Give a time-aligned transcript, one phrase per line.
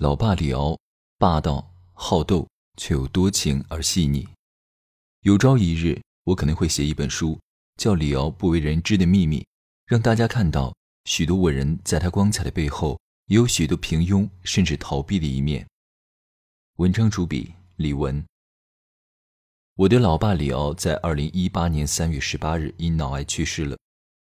[0.00, 0.80] 老爸李敖，
[1.18, 4.26] 霸道好斗，却又多情而细腻。
[5.20, 7.38] 有朝一日，我可能会写一本书，
[7.76, 9.40] 叫《李敖不为人知的秘密》，
[9.84, 10.74] 让大家看到
[11.04, 15.68] 许多伟人在他光彩的背后，也有许多平庸甚至逃避的一面。
[16.76, 18.24] 文章主笔李文。
[19.74, 23.76] 我的老爸李敖在二零一八年三月十八日因脑癌去世了。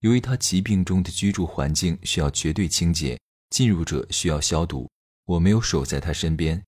[0.00, 3.18] 由于他疾病中的居住环境需要绝对清洁，
[3.48, 4.86] 进入者需要消毒，
[5.24, 6.62] 我没有守在他身边。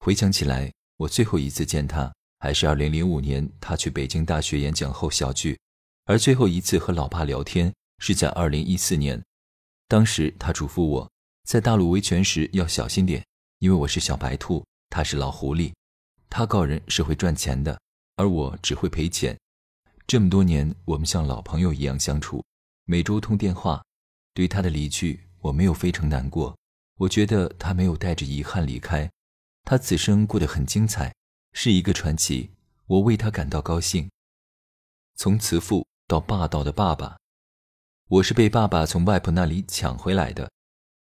[0.00, 5.58] 回想起来，我最后一次见他还是二零零五年他去北京大学演讲后小聚，
[6.04, 9.22] 而最后一次和老爸聊天是在二零一四年。
[9.88, 11.10] 当时他嘱咐我
[11.44, 13.24] 在大陆维权时要小心点，
[13.58, 15.72] 因为我是小白兔，他是老狐狸，
[16.28, 17.80] 他告人是会赚钱的。
[18.16, 19.36] 而我只会赔钱。
[20.06, 22.44] 这么多年，我们像老朋友一样相处，
[22.84, 23.82] 每周通电话。
[24.34, 26.56] 对他的离去，我没有非常难过。
[26.96, 29.10] 我觉得他没有带着遗憾离开，
[29.64, 31.14] 他此生过得很精彩，
[31.52, 32.50] 是一个传奇。
[32.86, 34.10] 我为他感到高兴。
[35.16, 37.16] 从慈父到霸道的爸爸，
[38.08, 40.50] 我是被爸爸从外婆那里抢回来的。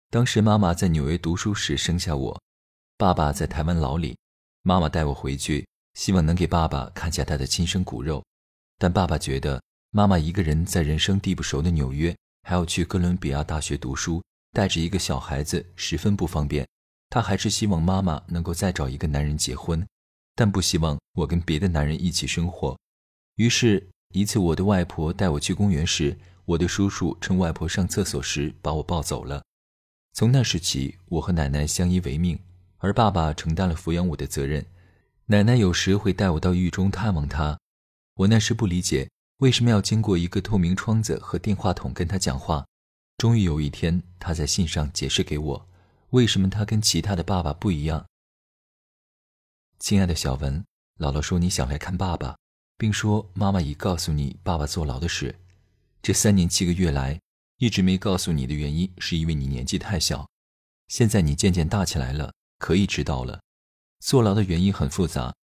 [0.10, 2.42] 当时妈妈在纽约读书时生下我，
[2.98, 4.18] 爸爸在台湾牢里，
[4.62, 5.68] 妈妈带我回去。
[5.96, 8.26] 希望能给爸爸看下他的亲生骨肉，
[8.80, 16.66] 但爸爸觉得妈妈一个人在人生地不熟的纽约，还要去哥伦比亚大学读书，带着一个小孩子十分不方便。
[17.10, 19.86] 他还是希望妈妈能够再找一个男人结婚，
[20.34, 22.76] 但不希望我跟别的男人一起生活。
[23.36, 29.44] 于是，一次我的外婆带我去公园时，我的叔叔趁外婆上厕所时把我抱走了。
[30.14, 32.40] 从那时起，我和奶奶相依为命，
[32.78, 34.66] 而爸爸承担了抚养我的责任。
[35.28, 37.60] 奶奶有时会带我到狱中探望她，
[38.16, 42.66] 我那时不理解为什么要经过一个透明窗子和电话筒跟她讲话。
[43.24, 45.70] 终于有一天，他在信上解释给我，
[46.10, 48.06] 为什么他跟其他的爸爸不一样。
[49.80, 50.62] 亲爱的小文，
[51.00, 52.38] 姥姥说你想来看爸爸，
[52.78, 55.34] 并说妈妈已告诉你爸爸坐牢的事。
[56.02, 57.18] 这三年七个月来
[57.60, 60.30] 一直没告诉你的原因，是因为你年纪太小。
[60.90, 63.40] 现在你渐渐大起来了，可以知道了。
[64.02, 65.34] 坐牢的原因很复杂，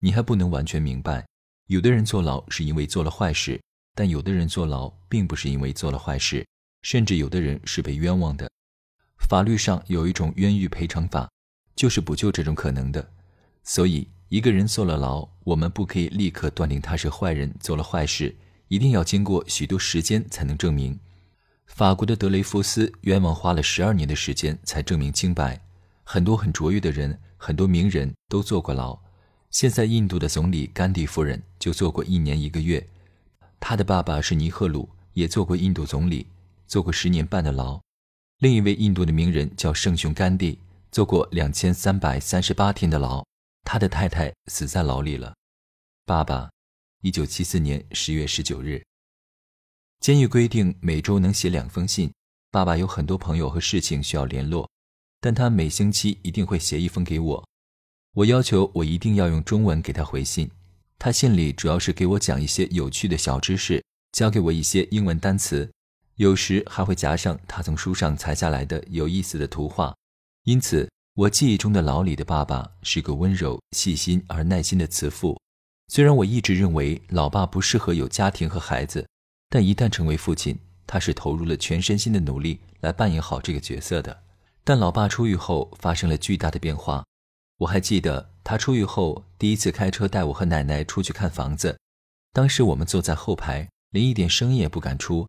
[0.00, 1.24] 你还不能完全明白。
[1.68, 3.62] 有的人坐牢是因为做了坏事，
[3.94, 6.44] 但有的人坐牢并不是因为做了坏事，
[6.82, 8.50] 甚至有的人是被冤枉的。
[9.18, 11.30] 法律上有一种冤狱赔偿法，
[11.74, 13.10] 就是补救这种可能的。
[13.64, 18.34] 所以，一个人坐了牢，我们不可以立刻断定他是坏人，做了坏事，
[18.68, 20.98] 一定要经过许多时间才能证明。
[21.66, 25.60] 法国的德雷福斯冤枉花了十二年的时间才证明清白，
[26.04, 27.18] 很多很卓越的人。
[27.40, 28.98] 很多名人都坐过牢，
[29.52, 32.84] 现在印度的总理甘地夫人就坐过一年一个月，
[33.60, 36.26] 他的爸爸是尼赫鲁，也做过印度总理，
[36.68, 37.80] 坐过十年半的牢。
[38.38, 40.60] 另一位印度的名人叫圣雄甘地，
[40.92, 43.24] 坐过两千三百三十八天的牢，
[43.64, 45.34] 他的太太死在牢里了。
[46.04, 46.48] 爸爸，
[47.02, 48.84] 一九七四年十月十九日。
[50.00, 52.12] 监狱规定每周能写两封信，
[52.52, 54.70] 爸爸有很多朋友和事情需要联络。
[55.20, 57.48] 但他每星期一定会写一封给我，
[58.14, 60.48] 我要求我一定要用中文给他回信。
[60.96, 65.68] 他信里主要是给我讲一些有趣的小知识，教给我一些英文单词，
[66.18, 69.94] 有时还会夹上他从书上裁下来的有意思的图画。
[70.42, 75.40] 因此，我记忆中的老李的爸爸是个温柔、细心而耐心的慈父。
[75.86, 79.06] 虽然我一直认为老爸不适合有家庭和孩子，
[79.48, 80.58] 但一旦成为父亲，
[80.88, 84.24] 他是投入了全身心的努力来扮演好这个角色的。
[84.64, 87.04] 但老爸出狱后发生了巨大的变化。
[87.58, 91.78] 我还记得他出狱后第一次开车带我和奶奶出去看房子，
[92.32, 95.28] 当时我们坐在后排，连一点声音也不敢出，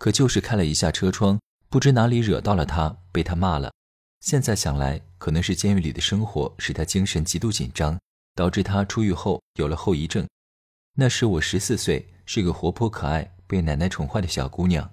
[0.00, 1.38] 可就是开了一下车窗，
[1.68, 3.70] 不知哪里惹到了他，被他骂了。
[4.20, 8.00] 现在想来，可能是监狱里的生活使他精神极度紧张，
[8.34, 10.26] 导致他出狱后有了后遗症。
[10.96, 14.90] 那时我十四岁，是个活泼可爱、被奶奶宠坏的小姑娘。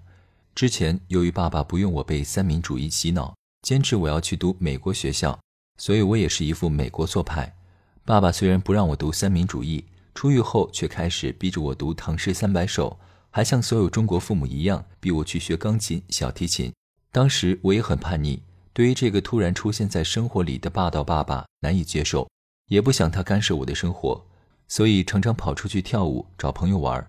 [0.53, 3.33] 之前由于爸爸不用我被三民主义洗脑。
[3.61, 5.39] 坚持我要去读美国学校，
[5.77, 7.55] 所以我也是一副美国做派。
[8.03, 16.73] 爸爸虽然不让我读三民主义，出狱后却开始逼着我读《唐诗三百首》，还像所有中国父母一样逼我去学钢琴、小提琴。
[17.11, 18.41] 当时我也很叛逆，
[18.73, 22.29] 对于这个突然出现在生活里的霸道爸爸难以接受，
[22.67, 24.23] 也不想他干涉我的生活，
[24.67, 27.05] 所以常常跑出去跳舞、找朋友玩。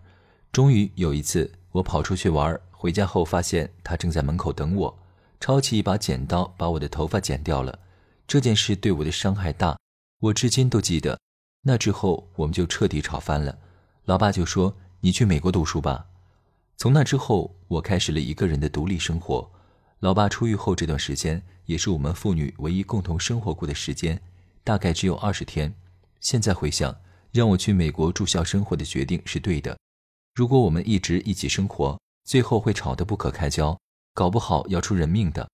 [0.50, 4.98] 终于有一次，我跑出去玩，回家后发现他正在门口等我，
[5.40, 7.78] 抄起一把剪刀把我的头发剪掉了。
[8.26, 9.78] 这件事对我的伤害大，
[10.20, 11.18] 我至今都记得。
[11.62, 13.58] 那之后我们就彻底吵翻了，
[14.06, 16.06] 老爸就说：“你去美国读书吧。”
[16.76, 19.50] 从那之后，我开始了一个人的独立生活。
[20.00, 24.20] 老爸出狱后这段时间，也是我们父女唯一共同生活过的时间，
[24.62, 25.74] 大概只有二十天。
[26.20, 26.96] 现在回想，
[27.32, 29.76] 让我去美国住校生活的决定是对的。
[30.34, 33.76] 如果我们一直一起生活，最后会吵得不可开交，
[34.14, 35.48] 搞不好要出人命的。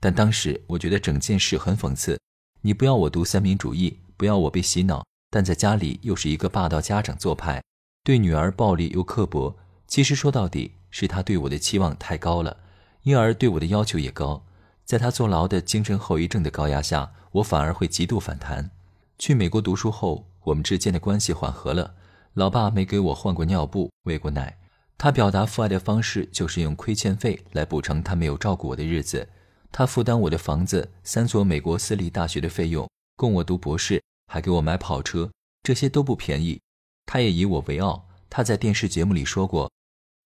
[0.00, 2.18] 但当时我觉得整件事很讽刺：
[2.62, 7.62] 你不要我读三民主义，不要我被洗脑，但在家里又是一个霸道家长做派，
[8.06, 9.56] 对女儿暴力又刻薄。
[9.88, 12.58] 其实说到底，是他对我的期望太高了，
[13.02, 14.44] 因而对我的要求也高。
[14.84, 18.70] 在他坐牢的精神后遗症的高压下，我反而会极度反弹。
[19.18, 21.94] 去美国读书后，我们之间的关系缓和了。
[22.34, 24.56] 老爸没给我换过尿布、喂过奶，
[24.96, 29.28] 他表达父爱的方式就是用亏欠费来补偿他没有照顾我的日子。
[29.72, 34.00] 他负担我的房子、三所美国私立大学的费用，供我读博士，
[34.32, 35.28] 还给我买跑车，
[35.64, 36.60] 这些都不便宜。
[37.06, 38.04] 他也以我为傲。
[38.28, 39.70] 他在电视节目里说过。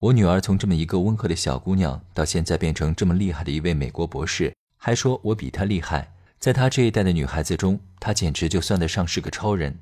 [0.01, 6.11] 我女儿从这么一个温和的小姑娘，到现在变成这么厉害的一位美国博士，还说我比她厉害。
[6.39, 9.79] 在她这一代的女孩子中，她简直就算得上是个超人。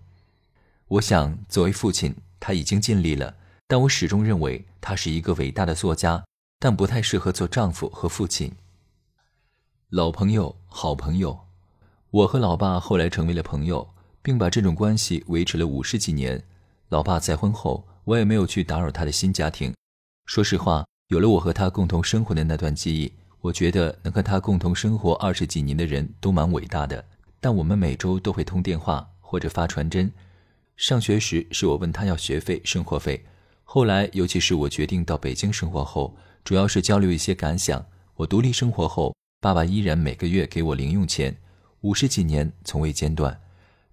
[0.89, 3.37] 我想，作为父亲，他已经尽力了，
[3.69, 6.25] 但我始终认为他是一个伟大的作家，
[6.59, 8.51] 但不太适合做丈夫和父亲。
[9.91, 11.39] 老朋友，好朋友，
[12.11, 13.89] 我和老爸后来成为了朋友，
[14.21, 16.43] 并把这种关系维持了五十几年。
[16.91, 19.75] 老爸再婚后，我也没有去打扰他的新家庭。
[20.25, 27.05] 说实话，有了我和他共同生活的那段记忆，我觉得能和他共同生活二十几年的人都蛮伟大的。
[27.41, 30.11] 但我们每周都会通电话或者发传真。
[30.77, 33.23] 上学时是我问他要学费、生活费，
[33.65, 37.85] 后来尤其是我决定到北京生活后，主要是交流一些感想。
[38.17, 41.37] 我独立生活后，爸爸依然每个月给我零用钱，
[41.83, 43.39] 五十几年从未间断。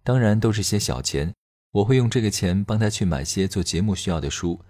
[0.02, 1.34] 当然都是些小钱，
[1.76, 4.62] 我会用这个钱帮他去买些做节目需要的书。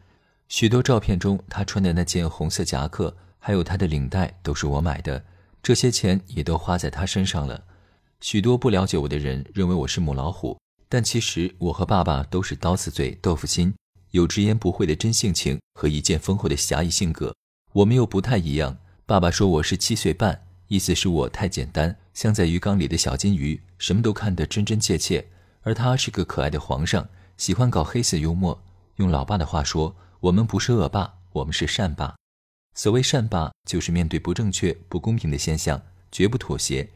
[0.47, 5.23] 许多照片中，他穿的那件红色夹克，还有他的领带，都是我买的。
[5.61, 7.63] 这些钱也都花在他身上了。
[8.21, 10.57] 许多不了解我的人认为我是母老虎，
[10.89, 13.71] 但其实我和爸爸都是刀子嘴豆腐心，
[14.09, 17.35] 有直言不讳的真性情和一剑封喉的侠义性格。
[17.73, 18.75] 我们又不太一样。
[19.05, 25.27] 爸爸说我是七岁半，意思是我太简单，像在鱼缸里的小金鱼，什么都看得真真切切。
[25.65, 28.57] 而他是个可爱的皇上，喜欢搞黑色幽默。
[28.95, 29.93] 用老爸的话说。
[30.21, 32.15] 我们不是恶霸，我们是善霸。
[32.73, 35.79] 所谓善霸，就是面对不正确、不公平的现象，
[36.11, 36.89] 绝不妥协。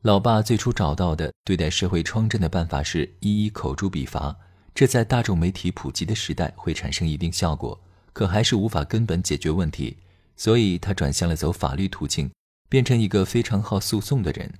[0.00, 4.34] 老爸最初找到的对待社会疮症的办法是一一口诛笔伐，
[4.74, 7.78] 这在大众媒体普及的时代会产生一定效果，
[8.14, 9.98] 可还是无法根本解决问题。
[10.36, 12.30] 所以他转向了走法律途径，
[12.70, 14.54] 变成一个非常好诉讼的人。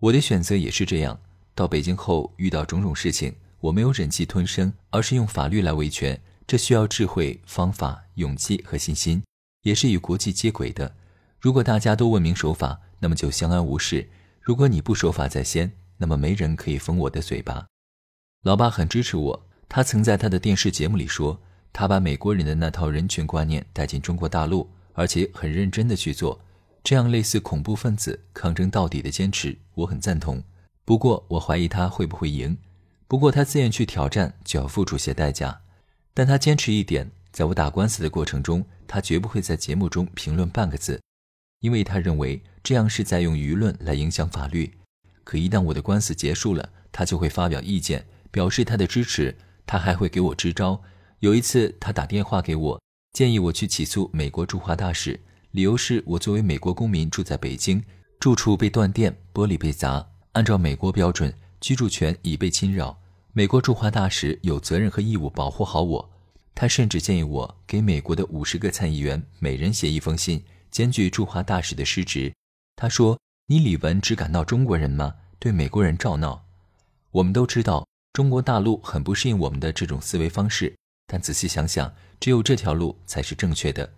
[0.00, 1.18] 我的选择也是这样。
[1.56, 6.20] 到北京后遇到种种事情，我没有忍气吞声，而是用法律来维权。
[6.46, 9.22] 这需要智慧、方法、勇气和信心，
[9.62, 10.94] 也是与国际接轨的。
[11.40, 14.06] 如果大家都文明守法，那么就相安无事；
[14.42, 17.66] 如果你不守法在先，那么没人可以封我的嘴巴。
[18.42, 21.40] 老爸很支持我，他曾在他的电视节目里说，
[21.72, 26.38] 他把美国人的那套人权观念带进中国大陆，而且很认真的去做。
[26.84, 30.44] 这样类似恐怖分子抗争到底的坚持，我很赞同。
[30.86, 32.56] 不过我怀疑他会不会赢。
[33.08, 35.60] 不过他自愿去挑战，就要付出些代价。
[36.14, 41.00] 但他坚持一点，在我打官司的过程中，他绝不会在节目中评论半个字，
[41.60, 44.72] 因为他认为这样是在用舆论来影响法律。
[45.24, 49.36] 可一旦我的官司结束了，他就会发表意见，表示他的支持。
[49.66, 50.80] 他还会给我支招。
[51.18, 52.80] 有一次，他打电话给我，
[53.12, 55.18] 建议我去起诉美国驻华大使，
[55.50, 57.82] 理由是我作为美国公民住在北京，
[58.20, 62.98] 住处被断电，玻璃被砸，按照美国标准，居住权已被侵扰。
[63.32, 66.10] 美国驻华大使有责任和义务保护好我。
[66.54, 72.34] 他甚至建议我给美国的五十个参议员每人写一封信，兼具驻华大使的失职。
[72.76, 75.14] 他说：“你李文只敢闹中国人吗？
[75.38, 76.44] 对美国人照闹。”
[77.12, 80.76] 我们都知道中国大陆很不适应我们的这种思维方式，
[81.06, 83.90] 但仔细想想，只有这条路才是正确的。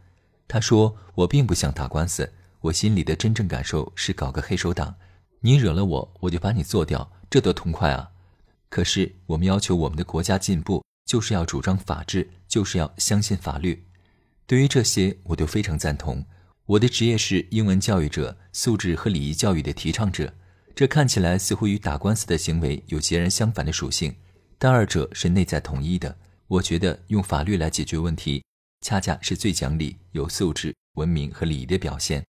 [0.46, 4.94] 他说：“我并不想打官司，我心里的真正感受是搞个黑手党。
[5.40, 8.10] 你惹了我，我就把你做掉，这多痛快啊！”
[8.68, 13.84] 可是我们要求我们的国家进步，就是要主张法治，就是要相信法律。
[14.46, 16.24] 对于这些，我都非常赞同。
[16.66, 20.34] 我的职业是英文教育者、素质和礼仪教育的提倡者。
[20.74, 24.14] 这看起来似乎与打官司的行为有截然相反的属性，
[24.58, 26.16] 但二者是内在统一的。
[26.46, 28.44] 我觉得用法律来解决问题，
[28.82, 32.24] 恰恰是最讲理、有素质、文明和礼仪的表现。